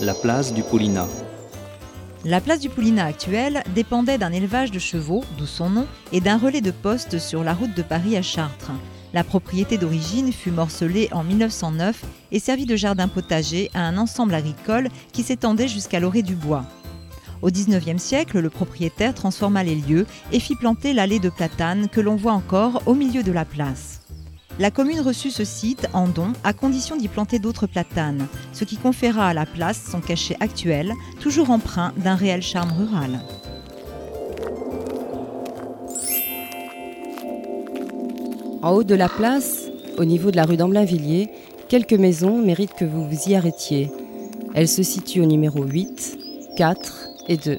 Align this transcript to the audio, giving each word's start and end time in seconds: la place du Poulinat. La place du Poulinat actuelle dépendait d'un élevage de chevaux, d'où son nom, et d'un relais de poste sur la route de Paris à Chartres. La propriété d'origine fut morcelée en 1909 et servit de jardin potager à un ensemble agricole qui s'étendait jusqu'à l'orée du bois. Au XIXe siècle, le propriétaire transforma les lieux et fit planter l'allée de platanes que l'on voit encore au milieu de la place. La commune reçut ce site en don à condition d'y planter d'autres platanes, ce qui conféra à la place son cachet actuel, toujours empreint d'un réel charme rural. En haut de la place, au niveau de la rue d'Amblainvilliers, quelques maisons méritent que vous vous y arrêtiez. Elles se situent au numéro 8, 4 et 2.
la 0.00 0.14
place 0.14 0.54
du 0.54 0.62
Poulinat. 0.62 1.08
La 2.24 2.40
place 2.40 2.60
du 2.60 2.68
Poulinat 2.68 3.06
actuelle 3.06 3.64
dépendait 3.74 4.18
d'un 4.18 4.30
élevage 4.30 4.70
de 4.70 4.78
chevaux, 4.78 5.24
d'où 5.36 5.46
son 5.46 5.70
nom, 5.70 5.86
et 6.12 6.20
d'un 6.20 6.38
relais 6.38 6.60
de 6.60 6.70
poste 6.70 7.18
sur 7.18 7.42
la 7.42 7.52
route 7.52 7.74
de 7.74 7.82
Paris 7.82 8.16
à 8.16 8.22
Chartres. 8.22 8.70
La 9.12 9.24
propriété 9.24 9.76
d'origine 9.76 10.32
fut 10.32 10.52
morcelée 10.52 11.08
en 11.10 11.24
1909 11.24 12.04
et 12.30 12.38
servit 12.38 12.66
de 12.66 12.76
jardin 12.76 13.08
potager 13.08 13.70
à 13.74 13.80
un 13.80 13.98
ensemble 13.98 14.34
agricole 14.34 14.88
qui 15.12 15.24
s'étendait 15.24 15.68
jusqu'à 15.68 15.98
l'orée 15.98 16.22
du 16.22 16.36
bois. 16.36 16.64
Au 17.42 17.50
XIXe 17.50 18.00
siècle, 18.00 18.38
le 18.38 18.50
propriétaire 18.50 19.14
transforma 19.14 19.64
les 19.64 19.76
lieux 19.76 20.06
et 20.30 20.38
fit 20.38 20.56
planter 20.56 20.92
l'allée 20.92 21.18
de 21.18 21.30
platanes 21.30 21.88
que 21.88 22.00
l'on 22.00 22.16
voit 22.16 22.32
encore 22.32 22.82
au 22.86 22.94
milieu 22.94 23.24
de 23.24 23.32
la 23.32 23.44
place. 23.44 24.00
La 24.58 24.72
commune 24.72 25.00
reçut 25.00 25.30
ce 25.30 25.44
site 25.44 25.86
en 25.92 26.08
don 26.08 26.32
à 26.42 26.52
condition 26.52 26.96
d'y 26.96 27.06
planter 27.06 27.38
d'autres 27.38 27.68
platanes, 27.68 28.26
ce 28.52 28.64
qui 28.64 28.76
conféra 28.76 29.28
à 29.28 29.34
la 29.34 29.46
place 29.46 29.80
son 29.88 30.00
cachet 30.00 30.36
actuel, 30.40 30.92
toujours 31.20 31.50
empreint 31.50 31.92
d'un 31.96 32.16
réel 32.16 32.42
charme 32.42 32.72
rural. 32.76 33.20
En 38.62 38.72
haut 38.72 38.82
de 38.82 38.96
la 38.96 39.08
place, 39.08 39.70
au 39.96 40.04
niveau 40.04 40.32
de 40.32 40.36
la 40.36 40.44
rue 40.44 40.56
d'Amblainvilliers, 40.56 41.30
quelques 41.68 41.92
maisons 41.92 42.42
méritent 42.42 42.74
que 42.74 42.84
vous 42.84 43.08
vous 43.08 43.28
y 43.28 43.36
arrêtiez. 43.36 43.92
Elles 44.54 44.66
se 44.66 44.82
situent 44.82 45.20
au 45.20 45.26
numéro 45.26 45.62
8, 45.62 46.18
4 46.56 47.08
et 47.28 47.36
2. 47.36 47.58